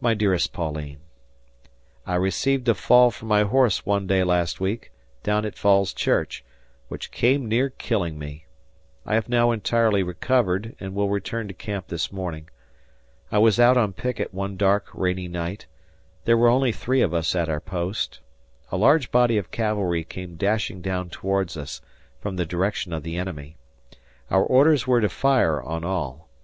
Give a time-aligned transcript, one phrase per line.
[0.00, 0.98] My dearest Pauline:...
[2.04, 4.90] I received a fall from my horse one day last week,
[5.22, 6.44] down at Falls Church,
[6.88, 8.46] which came near killing me.
[9.06, 12.50] I have now entirely recovered and will return to camp this morning.
[13.30, 15.66] I was out on picket one dark rainy night;
[16.24, 18.18] there were only three of us at our post;
[18.72, 21.80] a large body of cavalry came dashing down towards us
[22.18, 23.56] from the direction of the enemy.
[24.32, 26.28] Our orders were to fire on all.